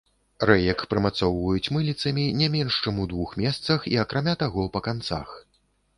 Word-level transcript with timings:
Рэек 0.49 0.79
прымацоўваюць 0.93 1.71
мыліцамі 1.75 2.23
не 2.41 2.49
менш 2.55 2.77
чым 2.83 2.95
у 3.03 3.07
двух 3.11 3.35
месцах, 3.45 3.79
і, 3.95 3.97
акрамя 4.05 4.35
таго, 4.45 4.67
па 4.79 4.87
канцах. 4.89 5.41